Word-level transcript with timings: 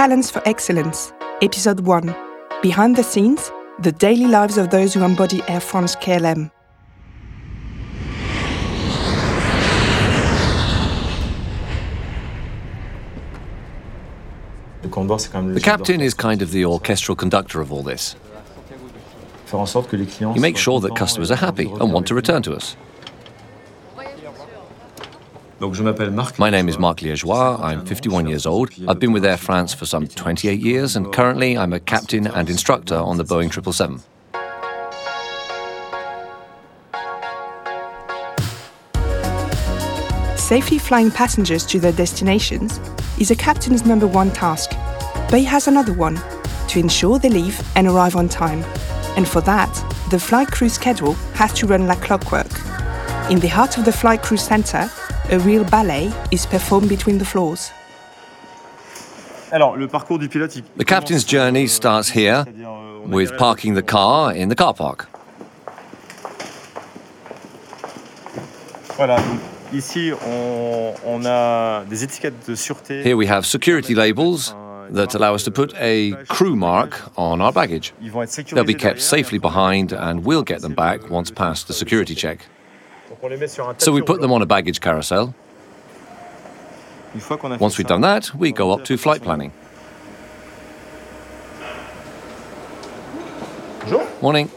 Talents 0.00 0.30
for 0.30 0.40
Excellence, 0.48 1.12
Episode 1.42 1.80
1 1.80 2.16
Behind 2.62 2.96
the 2.96 3.02
Scenes 3.02 3.52
The 3.80 3.92
Daily 3.92 4.24
Lives 4.24 4.56
of 4.56 4.70
Those 4.70 4.94
Who 4.94 5.04
Embody 5.04 5.42
Air 5.46 5.60
France 5.60 5.94
KLM. 5.94 6.50
The 14.80 15.60
captain 15.62 16.00
is 16.00 16.14
kind 16.14 16.40
of 16.40 16.50
the 16.50 16.64
orchestral 16.64 17.14
conductor 17.14 17.60
of 17.60 17.70
all 17.70 17.82
this. 17.82 18.16
He 19.50 20.40
makes 20.40 20.60
sure 20.60 20.80
that 20.80 20.96
customers 20.96 21.30
are 21.30 21.36
happy 21.36 21.70
and 21.70 21.92
want 21.92 22.06
to 22.06 22.14
return 22.14 22.40
to 22.44 22.54
us. 22.54 22.74
My 26.38 26.48
name 26.48 26.70
is 26.70 26.78
Marc 26.78 27.00
Liégeois. 27.00 27.60
I'm 27.60 27.84
51 27.84 28.26
years 28.26 28.46
old. 28.46 28.70
I've 28.88 28.98
been 28.98 29.12
with 29.12 29.26
Air 29.26 29.36
France 29.36 29.74
for 29.74 29.84
some 29.84 30.08
28 30.08 30.58
years, 30.58 30.96
and 30.96 31.12
currently 31.12 31.58
I'm 31.58 31.74
a 31.74 31.80
captain 31.80 32.26
and 32.26 32.48
instructor 32.48 32.96
on 32.96 33.18
the 33.18 33.24
Boeing 33.24 33.52
777. 33.52 34.00
Safely 40.38 40.78
flying 40.78 41.10
passengers 41.10 41.66
to 41.66 41.78
their 41.78 41.92
destinations 41.92 42.80
is 43.18 43.30
a 43.30 43.36
captain's 43.36 43.84
number 43.84 44.06
one 44.06 44.30
task, 44.30 44.70
but 45.30 45.40
he 45.40 45.44
has 45.44 45.68
another 45.68 45.92
one 45.92 46.18
to 46.68 46.80
ensure 46.80 47.18
they 47.18 47.28
leave 47.28 47.60
and 47.76 47.86
arrive 47.86 48.16
on 48.16 48.30
time. 48.30 48.64
And 49.14 49.28
for 49.28 49.42
that, 49.42 49.72
the 50.10 50.18
flight 50.18 50.48
crew 50.48 50.70
schedule 50.70 51.12
has 51.34 51.52
to 51.54 51.66
run 51.66 51.86
like 51.86 52.00
clockwork. 52.00 52.50
In 53.30 53.40
the 53.40 53.48
heart 53.48 53.76
of 53.76 53.84
the 53.84 53.92
flight 53.92 54.22
crew 54.22 54.38
center, 54.38 54.90
a 55.28 55.38
real 55.40 55.64
ballet 55.64 56.12
is 56.30 56.46
performed 56.46 56.88
between 56.88 57.18
the 57.18 57.24
floors. 57.24 57.70
The 60.76 60.84
captain's 60.86 61.24
journey 61.24 61.66
starts 61.66 62.08
here 62.08 62.44
with 63.04 63.36
parking 63.36 63.74
the 63.74 63.82
car 63.82 64.32
in 64.32 64.48
the 64.48 64.54
car 64.54 64.74
park. 64.74 65.08
Here 73.04 73.16
we 73.16 73.26
have 73.26 73.46
security 73.46 73.94
labels 73.94 74.54
that 74.90 75.14
allow 75.14 75.34
us 75.34 75.44
to 75.44 75.50
put 75.50 75.72
a 75.76 76.12
crew 76.28 76.56
mark 76.56 77.00
on 77.16 77.40
our 77.40 77.52
baggage. 77.52 77.92
They'll 78.50 78.64
be 78.64 78.74
kept 78.74 79.00
safely 79.00 79.38
behind 79.38 79.92
and 79.92 80.24
we'll 80.24 80.42
get 80.42 80.60
them 80.62 80.74
back 80.74 81.08
once 81.10 81.30
past 81.30 81.68
the 81.68 81.72
security 81.74 82.14
check. 82.14 82.46
So 83.78 83.92
we 83.92 84.02
put 84.02 84.20
them 84.20 84.32
on 84.32 84.42
a 84.42 84.46
baggage 84.46 84.80
carousel. 84.80 85.34
Once 87.58 87.76
we've 87.76 87.86
done 87.86 88.02
that, 88.02 88.34
we 88.34 88.52
go 88.52 88.70
up 88.70 88.84
to 88.84 88.96
flight 88.96 89.22
planning. 89.22 89.52
Morning. 94.22 94.50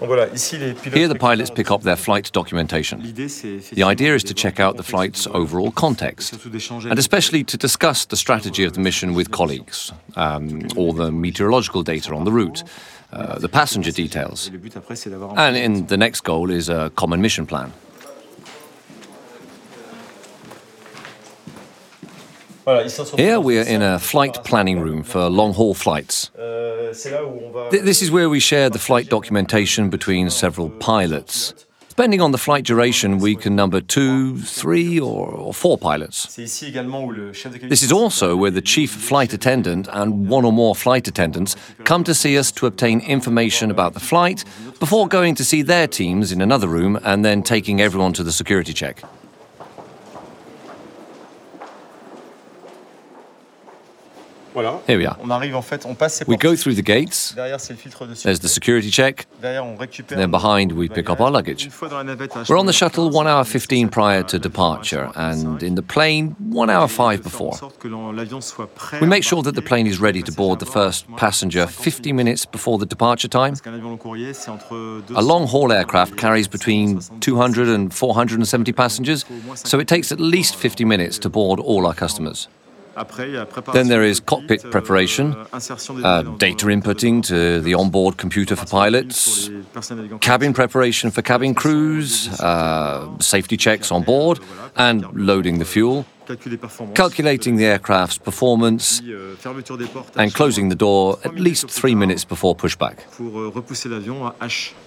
Here, 0.00 1.08
the 1.08 1.18
pilots 1.18 1.50
pick 1.50 1.70
up 1.70 1.82
their 1.82 1.96
flight 1.96 2.32
documentation. 2.32 3.02
The 3.02 3.82
idea 3.84 4.14
is 4.14 4.24
to 4.24 4.34
check 4.34 4.58
out 4.58 4.76
the 4.76 4.82
flight's 4.82 5.26
overall 5.26 5.70
context, 5.70 6.32
and 6.44 6.98
especially 6.98 7.44
to 7.44 7.56
discuss 7.56 8.06
the 8.06 8.16
strategy 8.16 8.64
of 8.64 8.72
the 8.72 8.80
mission 8.80 9.14
with 9.14 9.30
colleagues, 9.30 9.92
um, 10.16 10.66
all 10.76 10.92
the 10.92 11.12
meteorological 11.12 11.82
data 11.82 12.14
on 12.14 12.24
the 12.24 12.32
route, 12.32 12.64
uh, 13.12 13.38
the 13.38 13.48
passenger 13.48 13.92
details. 13.92 14.50
And 15.36 15.56
in 15.56 15.86
the 15.86 15.96
next 15.96 16.22
goal 16.22 16.50
is 16.50 16.68
a 16.68 16.90
common 16.96 17.20
mission 17.20 17.46
plan. 17.46 17.72
Here 23.16 23.40
we 23.40 23.58
are 23.58 23.62
in 23.62 23.80
a 23.80 23.98
flight 23.98 24.44
planning 24.44 24.80
room 24.80 25.02
for 25.02 25.30
long 25.30 25.54
haul 25.54 25.74
flights. 25.74 26.30
This 26.34 28.02
is 28.02 28.10
where 28.10 28.28
we 28.28 28.40
share 28.40 28.68
the 28.68 28.78
flight 28.78 29.08
documentation 29.08 29.88
between 29.88 30.28
several 30.28 30.68
pilots. 30.68 31.54
Depending 31.88 32.20
on 32.20 32.32
the 32.32 32.38
flight 32.38 32.64
duration, 32.64 33.18
we 33.18 33.34
can 33.34 33.56
number 33.56 33.80
two, 33.80 34.38
three, 34.38 34.98
or, 34.98 35.28
or, 35.28 35.52
four 35.52 35.76
pilots. 35.76 36.34
This 36.34 36.62
is 37.82 37.92
also 37.92 38.36
where 38.36 38.50
the 38.50 38.62
chief 38.62 38.90
flight 38.90 39.32
attendant 39.32 39.88
and 39.92 40.28
one 40.28 40.44
or 40.44 40.52
more 40.52 40.74
flight 40.74 41.08
attendants 41.08 41.56
come 41.84 42.04
to 42.04 42.14
see 42.14 42.38
us 42.38 42.52
to 42.52 42.66
obtain 42.66 43.00
information 43.00 43.70
about 43.70 43.94
the 43.94 44.00
flight 44.00 44.44
before 44.78 45.08
going 45.08 45.34
to 45.34 45.44
see 45.44 45.62
their 45.62 45.86
teams 45.86 46.32
in 46.32 46.40
another 46.40 46.68
room 46.68 46.98
and 47.04 47.24
then 47.24 47.42
taking 47.42 47.80
everyone 47.80 48.12
to 48.14 48.22
the 48.22 48.32
security 48.32 48.72
check. 48.72 49.02
Here 54.86 54.98
we 54.98 55.06
are. 55.06 55.16
We 56.26 56.36
go 56.36 56.56
through 56.56 56.74
the 56.74 56.82
gates. 56.82 57.32
There's 57.32 58.40
the 58.40 58.48
security 58.48 58.90
check. 58.90 59.26
Then 59.40 60.30
behind, 60.30 60.72
we 60.72 60.88
pick 60.88 61.08
up 61.08 61.20
our 61.20 61.30
luggage. 61.30 61.70
We're 61.80 62.58
on 62.58 62.66
the 62.66 62.72
shuttle 62.72 63.10
one 63.10 63.26
hour 63.28 63.44
15 63.44 63.88
prior 63.88 64.22
to 64.24 64.38
departure, 64.38 65.10
and 65.14 65.62
in 65.62 65.76
the 65.76 65.82
plane 65.82 66.34
one 66.38 66.68
hour 66.68 66.88
5 66.88 67.22
before. 67.22 67.52
We 69.00 69.06
make 69.06 69.24
sure 69.24 69.42
that 69.42 69.54
the 69.54 69.62
plane 69.62 69.86
is 69.86 70.00
ready 70.00 70.22
to 70.22 70.32
board 70.32 70.58
the 70.58 70.66
first 70.66 71.06
passenger 71.16 71.66
50 71.66 72.12
minutes 72.12 72.44
before 72.44 72.78
the 72.78 72.86
departure 72.86 73.28
time. 73.28 73.54
A 73.64 75.22
long 75.22 75.46
haul 75.46 75.72
aircraft 75.72 76.16
carries 76.16 76.48
between 76.48 77.00
200 77.20 77.68
and 77.68 77.94
470 77.94 78.72
passengers, 78.72 79.24
so 79.54 79.78
it 79.78 79.86
takes 79.86 80.10
at 80.10 80.18
least 80.18 80.56
50 80.56 80.84
minutes 80.84 81.18
to 81.20 81.28
board 81.28 81.60
all 81.60 81.86
our 81.86 81.94
customers. 81.94 82.48
Then 83.72 83.88
there 83.88 84.02
is 84.02 84.20
cockpit 84.20 84.70
preparation, 84.70 85.34
uh, 85.34 86.22
data 86.38 86.66
inputting 86.66 87.24
to 87.26 87.60
the 87.60 87.74
onboard 87.74 88.16
computer 88.16 88.56
for 88.56 88.66
pilots, 88.66 89.50
cabin 90.20 90.52
preparation 90.52 91.10
for 91.10 91.22
cabin 91.22 91.54
crews, 91.54 92.28
uh, 92.40 93.18
safety 93.18 93.56
checks 93.56 93.90
on 93.90 94.02
board, 94.02 94.38
and 94.76 95.04
loading 95.14 95.58
the 95.58 95.64
fuel, 95.64 96.04
calculating 96.94 97.56
the 97.56 97.64
aircraft's 97.64 98.18
performance, 98.18 99.00
and 100.16 100.34
closing 100.34 100.68
the 100.68 100.76
door 100.76 101.18
at 101.24 101.34
least 101.34 101.70
three 101.70 101.94
minutes 101.94 102.24
before 102.24 102.54
pushback. 102.54 102.96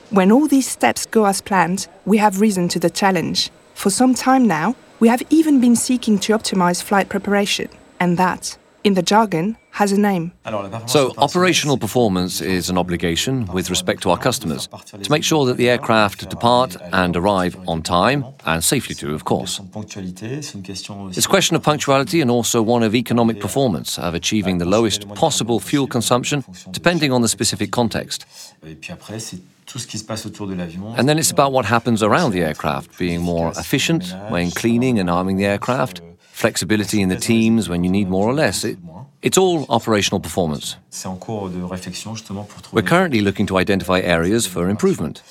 When 0.10 0.32
all 0.32 0.48
these 0.48 0.68
steps 0.68 1.06
go 1.06 1.26
as 1.26 1.42
planned, 1.42 1.88
we 2.06 2.18
have 2.18 2.40
risen 2.42 2.68
to 2.70 2.80
the 2.80 2.90
challenge. 2.90 3.50
For 3.74 3.90
some 3.90 4.14
time 4.14 4.48
now, 4.48 4.76
we 5.00 5.08
have 5.08 5.24
even 5.30 5.60
been 5.60 5.76
seeking 5.76 6.20
to 6.20 6.34
optimize 6.34 6.82
flight 6.82 7.10
preparation 7.10 7.68
and 8.00 8.18
that, 8.18 8.58
in 8.84 8.96
the 8.96 9.02
jargon, 9.02 9.58
has 9.72 9.92
a 9.92 10.00
name. 10.00 10.32
So, 10.86 11.14
operational 11.18 11.78
performance 11.78 12.42
is 12.42 12.70
an 12.70 12.78
obligation 12.78 13.48
with 13.48 13.72
respect 13.72 14.04
to 14.04 14.12
our 14.12 14.18
customers 14.18 14.70
to 15.02 15.10
make 15.10 15.24
sure 15.24 15.46
that 15.46 15.58
the 15.58 15.68
aircraft 15.68 16.30
depart 16.30 16.78
and 16.92 17.16
arrive 17.16 17.58
on 17.68 17.82
time, 17.82 18.24
and 18.46 18.64
safely 18.64 18.94
too, 18.94 19.16
of 19.16 19.26
course. 19.26 19.60
It's 19.76 21.26
a 21.26 21.30
question 21.30 21.56
of 21.56 21.64
punctuality 21.64 22.22
and 22.22 22.30
also 22.30 22.62
one 22.62 22.84
of 22.84 22.94
economic 22.94 23.40
performance, 23.40 23.98
of 23.98 24.14
achieving 24.14 24.60
the 24.60 24.66
lowest 24.66 25.10
possible 25.16 25.60
fuel 25.60 25.88
consumption, 25.88 26.44
depending 26.70 27.12
on 27.12 27.24
the 27.24 27.28
specific 27.28 27.72
context. 27.72 28.28
And 28.62 28.80
then 31.10 31.18
it's 31.18 31.32
about 31.32 31.52
what 31.52 31.66
happens 31.66 32.04
around 32.04 32.32
the 32.32 32.44
aircraft, 32.44 32.96
being 33.00 33.22
more 33.22 33.52
efficient 33.58 34.14
when 34.30 34.52
cleaning 34.52 35.00
and 35.00 35.10
arming 35.10 35.38
the 35.38 35.46
aircraft, 35.46 36.02
flexibility 36.34 37.00
in 37.02 37.10
the 37.10 37.16
teams 37.16 37.70
when 37.70 37.84
you 37.84 37.92
need 37.92 38.10
more 38.10 38.28
or 38.28 38.34
less. 38.34 38.64
It, 38.64 38.78
it's 39.22 39.38
all 39.38 39.66
operational 39.70 40.20
performance. 40.20 40.76
We're 42.72 42.82
currently 42.82 43.22
looking 43.22 43.46
to 43.48 43.58
identify 43.58 44.02
areas 44.02 44.48
for 44.48 44.68
improvement. 44.70 45.22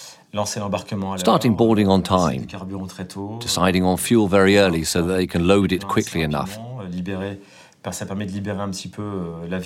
Starting 1.19 1.57
boarding 1.57 1.89
on 1.89 2.03
time, 2.03 2.47
deciding 3.41 3.85
on 3.85 3.97
fuel 3.99 4.29
very 4.29 4.57
early 4.57 4.85
so 4.85 5.03
that 5.03 5.15
they 5.15 5.27
can 5.27 5.47
load 5.47 5.73
it 5.73 5.87
quickly 5.87 6.23
enough. 6.23 6.57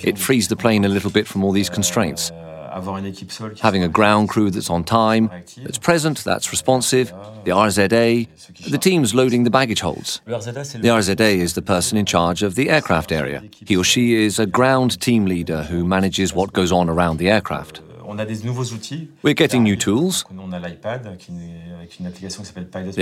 It 0.03 0.17
frees 0.17 0.47
the 0.47 0.55
plane 0.55 0.83
a 0.83 0.89
little 0.89 1.11
bit 1.11 1.27
from 1.27 1.43
all 1.43 1.53
these 1.53 1.69
constraints. 1.69 2.31
Having 3.61 3.83
a 3.83 3.87
ground 3.87 4.29
crew 4.29 4.49
that's 4.49 4.69
on 4.69 4.83
time, 4.83 5.29
that's 5.57 5.77
present, 5.77 6.23
that's 6.23 6.51
responsive, 6.51 7.09
the 7.43 7.51
RZA, 7.51 8.27
the 8.69 8.77
team's 8.77 9.13
loading 9.13 9.43
the 9.43 9.49
baggage 9.49 9.81
holds. 9.81 10.21
The 10.25 10.33
RZA 10.33 11.37
is 11.37 11.53
the 11.53 11.61
person 11.61 11.97
in 11.97 12.05
charge 12.05 12.43
of 12.43 12.55
the 12.55 12.69
aircraft 12.69 13.11
area. 13.11 13.43
He 13.65 13.75
or 13.75 13.83
she 13.83 14.13
is 14.15 14.39
a 14.39 14.45
ground 14.45 14.99
team 15.01 15.25
leader 15.25 15.63
who 15.63 15.85
manages 15.85 16.33
what 16.33 16.53
goes 16.53 16.71
on 16.71 16.89
around 16.89 17.17
the 17.17 17.29
aircraft. 17.29 17.81
We're 19.21 19.33
getting 19.33 19.63
new 19.63 19.75
tools. 19.75 20.23
The 20.29 20.35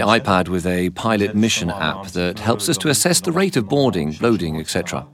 iPad 0.02 0.48
with 0.50 0.66
a 0.66 0.90
pilot 0.92 1.36
mission 1.36 1.70
app 1.70 2.08
that 2.08 2.40
helps 2.40 2.70
us 2.70 2.78
to 2.80 2.90
assess 2.90 3.22
the 3.22 3.32
rate 3.32 3.56
of 3.56 3.70
boarding, 3.70 4.16
loading, 4.20 4.60
etc. 4.60 5.06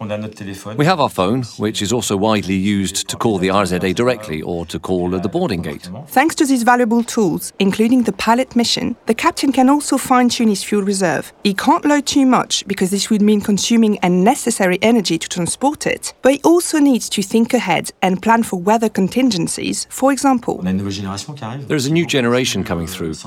We 0.00 0.86
have 0.86 1.00
our 1.00 1.08
phone, 1.08 1.42
which 1.56 1.82
is 1.82 1.92
also 1.92 2.16
widely 2.16 2.54
used 2.54 3.08
to 3.08 3.16
call 3.16 3.38
the 3.38 3.48
RZA 3.48 3.94
directly 3.94 4.42
or 4.42 4.64
to 4.66 4.78
call 4.78 5.16
at 5.16 5.22
the 5.22 5.28
boarding 5.28 5.62
gate. 5.62 5.90
Thanks 6.08 6.34
to 6.36 6.46
these 6.46 6.62
valuable 6.62 7.02
tools, 7.02 7.52
including 7.58 8.04
the 8.04 8.12
pilot 8.12 8.54
mission, 8.54 8.96
the 9.06 9.14
captain 9.14 9.50
can 9.52 9.68
also 9.68 9.98
fine 9.98 10.28
tune 10.28 10.48
his 10.48 10.62
fuel 10.62 10.82
reserve. 10.82 11.32
He 11.42 11.52
can't 11.52 11.84
load 11.84 12.06
too 12.06 12.26
much 12.26 12.66
because 12.66 12.90
this 12.90 13.10
would 13.10 13.22
mean 13.22 13.40
consuming 13.40 13.98
unnecessary 14.02 14.78
energy 14.82 15.18
to 15.18 15.28
transport 15.28 15.86
it, 15.86 16.14
but 16.22 16.32
he 16.32 16.40
also 16.44 16.78
needs 16.78 17.08
to 17.10 17.22
think 17.22 17.52
ahead 17.52 17.90
and 18.00 18.22
plan 18.22 18.42
for 18.44 18.60
weather 18.60 18.88
contingencies, 18.88 19.86
for 19.90 20.12
example. 20.12 20.58
There's 20.62 21.86
a 21.86 21.92
new 21.92 22.06
generation 22.06 22.62
coming 22.64 22.86
through, 22.86 23.14
euh, 23.14 23.24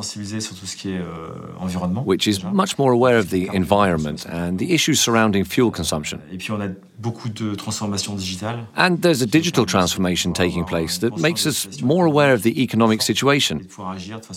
which 2.06 2.28
is 2.28 2.44
much 2.44 2.78
more 2.78 2.92
aware 2.92 3.18
of 3.18 3.30
the 3.30 3.50
environment 3.54 4.26
and 4.26 4.58
the 4.60 4.74
issues 4.74 5.00
surrounding 5.02 5.44
fuel 5.44 5.72
consumption. 5.72 6.22
And 8.76 9.02
there's 9.02 9.22
a 9.22 9.26
digital 9.26 9.66
transformation 9.66 10.34
taking 10.34 10.66
place 10.66 11.00
that 11.00 11.18
makes 11.18 11.46
us 11.46 11.82
more 11.82 12.06
aware 12.06 12.34
of 12.34 12.44
the 12.44 12.62
economic 12.62 13.02
situation 13.02 13.68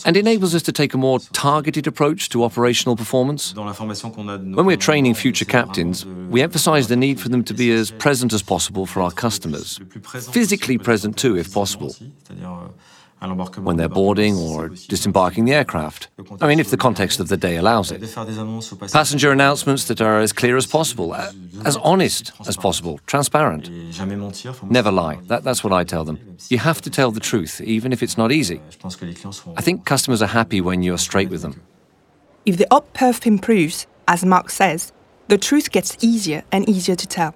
and 0.05 0.17
enables 0.17 0.55
us 0.55 0.63
to 0.63 0.73
take 0.73 0.95
a 0.95 0.99
more 0.99 1.19
targeted 1.33 1.87
approach 1.87 2.29
to 2.31 2.45
operational 2.45 2.97
performance. 2.97 3.55
When 3.55 4.67
we're 4.67 4.77
training 4.77 5.15
future 5.15 5.45
captains, 5.45 6.07
we 6.07 6.43
emphasize 6.43 6.89
the 6.89 6.97
need 6.97 7.21
for 7.21 7.29
them 7.29 7.45
to 7.45 7.55
be 7.55 7.71
as 7.73 7.91
present 7.91 8.33
as 8.33 8.43
possible 8.43 8.87
for 8.87 9.03
our 9.03 9.11
customers, 9.11 9.81
physically 10.33 10.79
present 10.79 11.19
too, 11.19 11.37
if 11.37 11.53
possible 11.53 11.95
when 13.63 13.77
they're 13.77 13.89
boarding 13.89 14.37
or 14.37 14.69
disembarking 14.69 15.45
the 15.45 15.55
aircraft. 15.55 16.09
I 16.41 16.47
mean, 16.47 16.61
if 16.61 16.71
the 16.71 16.77
context 16.77 17.21
of 17.21 17.29
the 17.29 17.37
day 17.37 17.57
allows 17.57 17.91
it. 17.91 18.03
Passenger 18.93 19.33
announcements 19.33 19.85
that 19.85 20.01
are 20.01 20.21
as 20.21 20.33
clear 20.33 20.57
as 20.57 20.67
possible, 20.67 21.13
uh, 21.13 21.33
as 21.65 21.77
honest 21.77 22.33
as 22.47 22.57
possible, 22.57 23.01
transparent. 23.07 23.71
Never 24.71 24.91
lie. 24.91 25.19
That, 25.27 25.45
that's 25.45 25.65
what 25.65 25.73
I 25.73 25.85
tell 25.85 26.05
them. 26.05 26.37
You 26.49 26.59
have 26.59 26.81
to 26.83 26.91
tell 26.91 27.11
the 27.11 27.21
truth, 27.21 27.61
even 27.61 27.93
if 27.93 28.03
it's 28.03 28.19
not 28.19 28.31
easy. 28.33 28.61
I 29.57 29.63
think 29.63 29.85
customers 29.85 30.21
are 30.23 30.27
happy 30.29 30.61
when 30.61 30.83
you're 30.83 30.99
straight 30.99 31.31
with 31.31 31.43
them. 31.43 31.63
If 32.45 32.59
the 32.59 32.67
op 32.71 32.93
perf 32.93 33.27
improves, 33.27 33.87
as 34.07 34.25
Marc 34.25 34.51
says, 34.51 34.93
the 35.29 35.39
truth 35.39 35.71
gets 35.71 35.97
easier 36.03 36.45
and 36.53 36.69
easier 36.69 36.97
to 36.97 37.07
tell. 37.07 37.35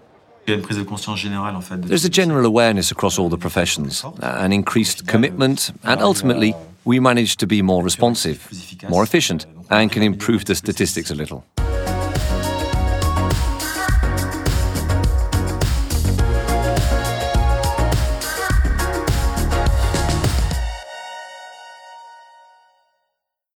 There's 1.88 2.04
a 2.04 2.08
general 2.10 2.46
awareness 2.46 2.90
across 2.90 3.18
all 3.18 3.28
the 3.28 3.38
professions, 3.38 4.04
uh, 4.04 4.10
an 4.22 4.52
increased 4.52 5.06
commitment, 5.06 5.70
and 5.84 6.00
ultimately, 6.00 6.54
we 6.84 7.00
manage 7.00 7.36
to 7.36 7.46
be 7.46 7.62
more 7.62 7.82
responsive, 7.84 8.50
more 8.88 9.02
efficient, 9.02 9.46
and 9.70 9.92
can 9.92 10.02
improve 10.02 10.44
the 10.44 10.54
statistics 10.54 11.10
a 11.10 11.14
little. 11.14 11.44